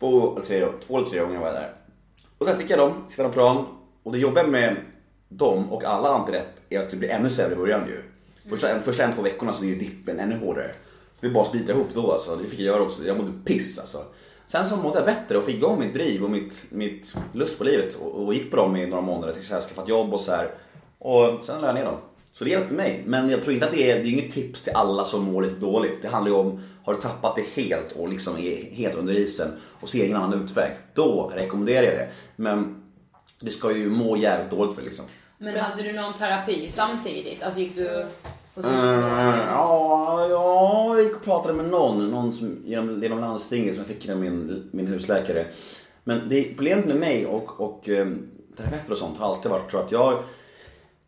[0.02, 1.72] två tre, två eller tre gånger var jag där.
[2.38, 3.64] Och sen fick jag dem, Citalopram.
[4.02, 4.76] Och det jobbiga med
[5.28, 8.02] dem och alla antidepp är att det blir ännu sämre i början ju.
[8.50, 10.74] Första, en, första en, två veckorna så är ju dippen ännu hårdare.
[11.14, 12.36] Så det är bara att slita ihop då alltså.
[12.36, 13.04] Det fick jag göra också.
[13.04, 13.98] Jag mådde piss alltså.
[14.48, 17.64] Sen så mådde jag bättre och fick igång mitt driv och mitt, mitt lust på
[17.64, 17.94] livet.
[17.94, 20.54] Och, och gick på dem i några månader tills jag skaffat jobb och så här.
[20.98, 21.96] Och sen la jag ner dem.
[22.32, 23.02] Så det hjälpte mig.
[23.06, 25.42] Men jag tror inte att det är, det är inget tips till alla som mår
[25.42, 26.02] lite dåligt.
[26.02, 29.48] Det handlar ju om, har du tappat det helt och liksom är helt under isen
[29.80, 30.70] och ser ingen annan utväg.
[30.94, 32.08] Då rekommenderar jag det.
[32.36, 32.82] Men
[33.40, 35.04] det ska ju må jävligt dåligt för liksom.
[35.38, 37.42] Men hade du någon terapi samtidigt?
[37.42, 38.06] Alltså gick du
[38.54, 39.00] hos en Mm,
[39.48, 43.96] ja, ja, jag gick och pratade med någon, någon som, genom, genom landstinget som jag
[43.96, 45.46] fick av min, min husläkare.
[46.04, 48.06] Men det, problemet med mig och, och eh,
[48.56, 50.22] terapeuter och sånt har alltid varit tror jag, att jag,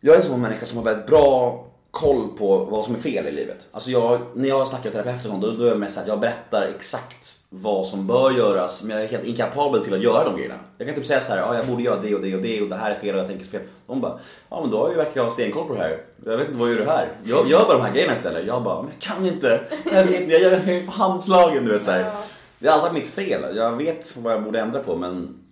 [0.07, 3.27] jag är en sån människa som har väldigt bra koll på vad som är fel
[3.27, 3.69] i livet.
[3.73, 6.09] Alltså jag, när jag snackar med terapeuter och sånt, då, då är jag mest att
[6.09, 10.25] jag berättar exakt vad som bör göras men jag är helt inkapabel till att göra
[10.25, 10.55] de grejerna.
[10.79, 12.62] Jag kan typ säga så här, ja, jag borde göra det och det och det
[12.62, 13.61] och det här är fel och jag tänker fel.
[13.87, 14.19] De bara,
[14.51, 15.99] ja men då har ju verkar jag ha stenkoll på det här.
[16.25, 17.09] Jag vet inte vad gör du här?
[17.25, 18.47] Jag gör bara de här grejerna istället.
[18.47, 19.61] Jag bara, men jag kan inte.
[19.85, 22.12] Jag vet inte, jag är handslagen du vet så här.
[22.59, 23.57] Det är alltid mitt fel.
[23.57, 25.43] Jag vet vad jag borde ändra på men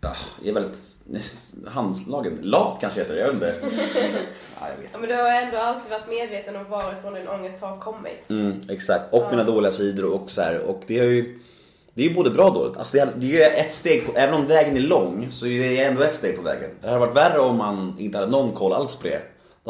[0.00, 0.12] Ja,
[0.44, 0.78] är väldigt
[1.66, 2.38] handslagen.
[2.42, 3.54] Lat kanske heter det, jag vet inte.
[4.60, 4.90] Ja, jag vet.
[4.92, 8.30] Ja, men du har ändå alltid varit medveten om varifrån din ångest har kommit.
[8.30, 10.60] Mm, exakt, och mina dåliga sidor och så här.
[10.60, 11.38] Och det är ju
[11.94, 12.76] det är ju både bra och dåligt.
[12.76, 15.60] Alltså det, är, det är ett steg på, även om vägen är lång så är
[15.60, 16.70] det ändå ett steg på vägen.
[16.80, 19.20] Det hade varit värre om man inte hade någon koll alls på det.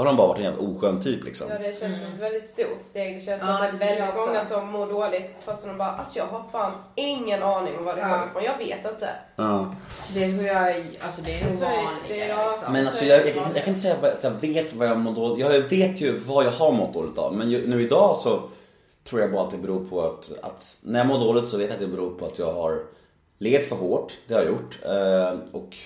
[0.01, 1.49] Då hade man bara varit en jävla oskön typ liksom.
[1.51, 3.17] Ja det känns som ett väldigt stort steg.
[3.17, 4.27] Det känns som att det är väldigt också.
[4.27, 7.95] många som mår dåligt fast de bara alltså jag har fan ingen aning om var
[7.95, 8.09] det Ja.
[8.09, 8.43] kommer ifrån.
[8.45, 9.09] Jag vet inte.
[9.37, 9.75] Ja.
[10.15, 12.73] Det tror jag, alltså det är nog vanligare liksom.
[12.73, 15.13] Men alltså jag, jag, kan- jag kan inte säga att jag vet vad jag mår
[15.15, 17.35] dåligt Jag vet ju vad jag har mått dåligt av.
[17.35, 18.43] Men ju, nu idag så
[19.05, 21.67] tror jag bara att det beror på att, att när jag mår dåligt så vet
[21.67, 22.83] jag att det beror på att jag har
[23.39, 24.13] levt för hårt.
[24.27, 24.79] Det har jag gjort.
[24.85, 25.77] Eh, och,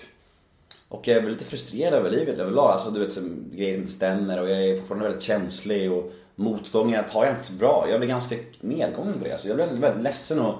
[0.94, 2.70] och jag är lite frustrerad över livet överlag.
[2.70, 7.02] Alltså du vet som grejer inte stämmer och jag är fortfarande väldigt känslig och motgångar
[7.02, 7.86] tar jag inte så bra.
[7.90, 9.32] Jag blir ganska nedgången på det.
[9.32, 10.54] Alltså, jag blir väldigt ledsen och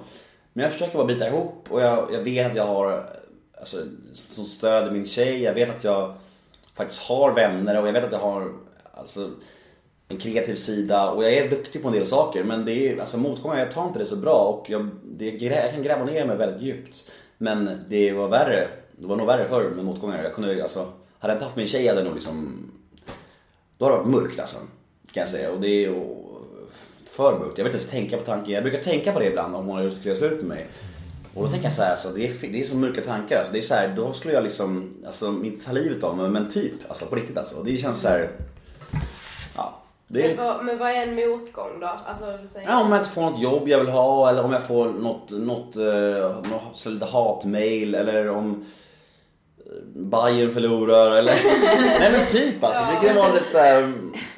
[0.52, 3.10] men jag försöker bara bita ihop och jag, jag vet att jag har
[3.58, 3.76] alltså,
[4.12, 5.42] som stöd i min tjej.
[5.42, 6.14] Jag vet att jag
[6.74, 8.52] faktiskt har vänner och jag vet att jag har
[8.94, 9.30] alltså,
[10.08, 13.18] en kreativ sida och jag är duktig på en del saker men det är alltså
[13.18, 16.36] motgångar, jag tar inte det så bra och jag, det, jag kan gräva ner mig
[16.36, 17.04] väldigt djupt.
[17.38, 18.68] Men det var värre,
[18.98, 20.22] det var nog värre förr med motgångar.
[20.22, 22.66] Jag kunde alltså, hade jag inte haft min tjej hade jag nog liksom,
[23.78, 24.59] då hade det varit mörkt alltså.
[25.12, 25.94] Kan jag säga och det är
[27.07, 27.59] för mörkt.
[27.59, 28.54] Jag vill inte ens tänka på tanken.
[28.54, 30.66] Jag brukar tänka på det ibland om hon hade gjort slut med mig.
[31.35, 33.38] Och då tänker jag så här, alltså, det, är, det är så mörka tankar.
[33.38, 36.30] Alltså, det är så här, då skulle jag liksom, alltså inte ta livet av mig
[36.30, 37.62] men typ, alltså på riktigt alltså.
[37.62, 38.30] Det känns så här,
[39.57, 39.80] ja.
[40.07, 41.87] Det Men, vad, men vad är en motgång då?
[41.87, 42.68] Alltså du säger...
[42.68, 45.30] Ja, om jag inte får något jobb jag vill ha eller om jag får något,
[45.30, 48.66] något, uh, något lite hatmail eller om eh,
[49.94, 51.34] Bayern förlorar eller
[52.00, 53.92] Nej men typ alltså, det kan vara lite såhär,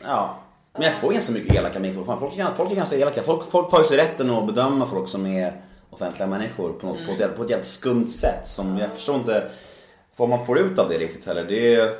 [0.04, 0.38] ja.
[0.72, 1.94] Men jag får ganska mycket elaka mejl.
[1.94, 3.22] Folk är, folk är ganska elaka.
[3.22, 5.52] Folk, folk tar ju sig rätten att bedöma folk som är
[5.90, 9.16] offentliga människor på, något, på, ett, jävligt- på ett jävligt skumt sätt som jag förstår
[9.16, 9.48] inte
[10.16, 11.44] vad man får ut av det riktigt heller.
[11.44, 11.94] Det är,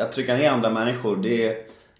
[0.00, 1.56] att trycka ner andra människor, det är,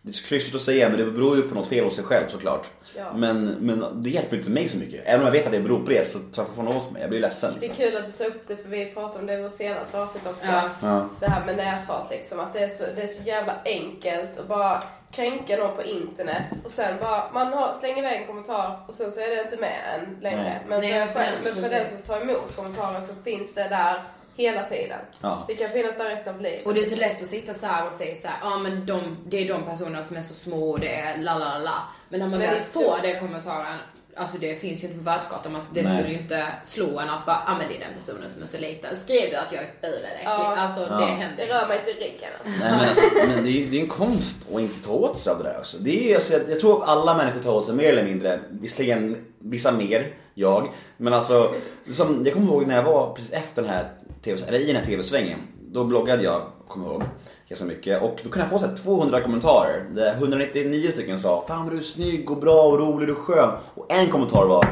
[0.06, 2.04] det är så klyschigt att säga men det beror ju på något fel hos sig
[2.04, 2.70] själv såklart.
[2.96, 3.12] Ja.
[3.14, 5.02] Men, men det hjälper inte mig så mycket.
[5.04, 7.00] Även om jag vet att det beror på det så tar jag fortfarande åt mig.
[7.02, 7.84] Jag blir ledsen Det är liksom.
[7.84, 10.26] kul att du tar upp det för vi pratade om det i vårt senaste avsnitt
[10.26, 10.48] också.
[10.82, 11.08] Ja.
[11.20, 12.40] Det här med näthat liksom.
[12.40, 16.64] Att det är, så, det är så jävla enkelt att bara kränka någon på internet
[16.64, 19.56] och sen bara, man har, slänger iväg en kommentar och sen så är det inte
[19.56, 20.42] med än längre.
[20.42, 20.60] Nej.
[20.68, 24.02] Men, Nej, för, men för den som tar emot kommentaren så finns det där
[24.36, 24.98] hela tiden.
[25.20, 25.44] Ja.
[25.48, 26.66] Det kan finnas där resten av livet.
[26.66, 28.86] Och det är så lätt att sitta så här och säga så här, ja men
[28.86, 31.82] de, det är de personerna som är så små och det är la la la.
[32.08, 33.78] Men när man Men väl det får den kommentaren,
[34.16, 35.96] alltså det finns ju inte på världskartan, man- det Nej.
[35.96, 38.46] skulle ju inte slå en att bara, ja men det är den personen som är
[38.46, 38.96] så liten.
[38.96, 40.24] Skrev du att jag är ful eller äcklig?
[40.26, 40.56] Ja.
[40.56, 40.96] Alltså Ja.
[40.96, 42.52] det händer Det rör mig till ryggen alltså.
[42.64, 45.30] Nej, men alltså, men det, är, det är en konst att inte ta åt sig
[45.32, 45.54] av det där.
[45.58, 45.76] Alltså.
[45.78, 48.40] Det är, alltså, jag, jag tror att alla människor tar åt sig mer eller mindre.
[48.50, 50.72] Visserligen vissa mer, jag.
[50.96, 51.54] Men alltså,
[51.92, 53.88] som, jag kommer ihåg när jag var precis efter den här
[54.26, 55.38] TV, eller i den här tv-svängen.
[55.72, 57.02] Då bloggade jag, kommer ihåg,
[57.48, 58.02] ganska mycket.
[58.02, 59.86] Och då kunde jag få så här 200 kommentarer.
[59.94, 63.50] Där 199 stycken sa Fan vad du är snygg och bra och rolig och skön.
[63.74, 64.68] Och en kommentar var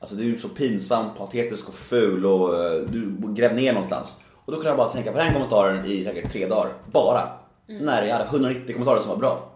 [0.00, 4.14] Alltså du är så pinsam, patetisk och ful och eh, du gräv ner någonstans.
[4.44, 6.72] Och då kunde jag bara tänka på den kommentaren i säkert tre dagar.
[6.92, 7.28] Bara.
[7.66, 9.50] När jag hade 190 kommentarer som var bra.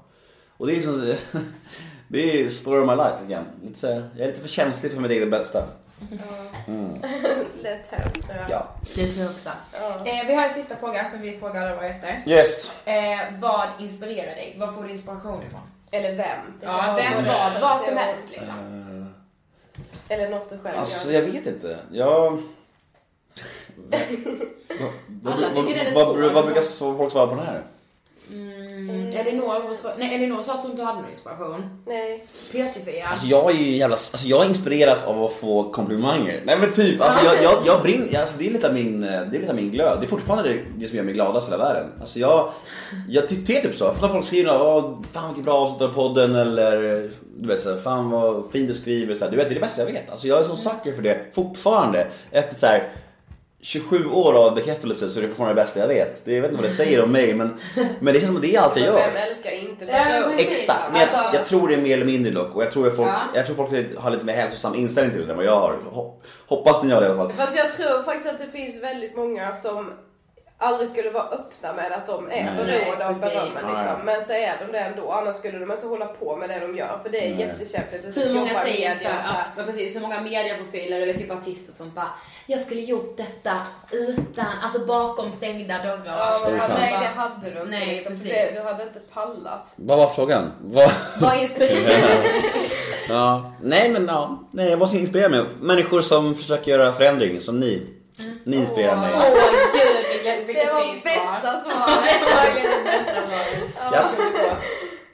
[0.56, 1.14] Och det är liksom...
[2.12, 3.44] Det är story of my life igen.
[3.62, 3.86] Lite
[4.16, 5.62] jag är lite för känslig för mitt eget bästa.
[6.66, 6.94] Mm.
[7.78, 8.50] Tror jag.
[8.50, 8.66] Ja.
[8.94, 9.48] Det tror jag också.
[10.04, 12.22] Eh, vi har en sista fråga som vi frågar alla våra gäster.
[12.26, 12.72] Yes.
[12.84, 14.56] Eh, vad inspirerar dig?
[14.58, 15.60] Vad får du inspiration ifrån?
[15.92, 16.38] Eller vem?
[16.60, 19.14] Ja, vem, vara vad, vad som helst liksom.
[20.08, 21.20] Eller något du själv Alltså gör.
[21.22, 21.78] jag vet inte.
[21.90, 22.30] Jag...
[25.22, 25.54] vad, vad,
[25.94, 27.62] vad, vad, vad brukar folk svara på den här?
[29.20, 29.40] Mm.
[29.40, 31.70] Elinor, nej, Elinor sa att hon inte hade någon inspiration.
[31.86, 32.26] Nej.
[32.52, 33.04] P24.
[33.10, 36.42] Alltså jag är ju jävla, alltså jag inspireras av att få komplimanger.
[36.44, 39.08] Nej men typ, alltså jag, jag, jag brinner, alltså det är lite av min, det
[39.08, 39.96] är lite av min glöd.
[40.00, 41.86] Det är fortfarande det, det som gör mig gladast i hela världen.
[42.00, 42.50] Alltså jag,
[43.08, 43.92] jag ty- det är typ så.
[43.92, 46.80] För när folk skriver Åh, fan vilket bra avsnitt av podden eller
[47.38, 49.14] du vet såhär, fan vad fin du skriver.
[49.14, 50.10] Så här, du vet det är det bästa jag vet.
[50.10, 52.06] Alltså jag är så sucker för det fortfarande.
[52.30, 52.88] Efter så här
[53.62, 56.24] 27 år av bekräftelse så är det fortfarande det bästa jag vet.
[56.24, 57.54] Det, jag vet inte vad det säger om mig men,
[58.00, 58.94] men det känns som att det är allt jag gör.
[59.12, 60.32] Vem älskar inte Ja.
[60.38, 62.86] Exakt, men jag, Alltså- jag tror det är mer eller mindre dock och jag tror
[62.86, 63.20] att folk, Ja.
[63.34, 65.78] jag tror folk har lite mer hälsosam inställning till det än vad jag har.
[65.92, 67.32] Hop- Hoppas ni har det i alla fall.
[67.32, 69.90] Fast jag tror faktiskt att det finns väldigt många som
[70.60, 73.96] aldrig skulle vara öppna med att de är beroende av berömmen liksom.
[74.04, 76.76] Men så är de det ändå, annars skulle de inte hålla på med det de
[76.76, 77.40] gör för det är Nej.
[77.40, 81.14] jättekämpigt att Hur många säger media och så här, ja, precis, hur många medieprofiler eller
[81.14, 82.10] typ artister som bara
[82.46, 83.56] Jag skulle gjort detta
[83.90, 86.02] utan, alltså bakom stängda dörrar.
[86.06, 86.72] Ja, men, chans.
[86.78, 88.28] nej det hade du inte Nej, liksom, precis.
[88.28, 89.72] det, du hade inte pallat.
[89.76, 90.52] Vad var frågan?
[90.60, 90.90] Vad...
[91.20, 92.24] Vad inspirerar
[93.08, 93.52] ja.
[93.62, 95.44] Nej men ja, nej, jag inspirera mig?
[95.60, 97.86] Människor som försöker göra förändring, som ni.
[98.44, 99.10] Ni inspirerar mig.
[99.72, 99.79] Gud
[100.24, 101.60] vilket, vilket Det var fint bästa svar.
[101.60, 102.10] svaret.
[102.20, 104.58] Det var verkligen det bästa svaret.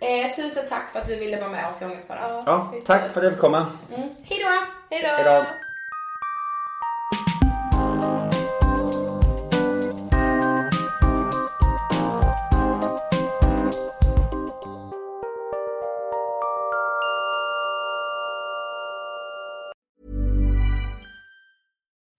[0.01, 0.07] Ja.
[0.07, 2.23] Eh, tusen tack för att du ville vara med oss i Ångestpodden.
[2.47, 3.67] Ja, tack för att jag fick komma.
[3.95, 4.09] Mm.
[4.25, 4.49] Hejdå!
[4.91, 5.09] Hejdå!
[5.09, 5.45] Hejdå.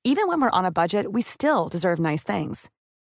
[0.03, 2.69] Even when we're on a budget, we still deserve nice things.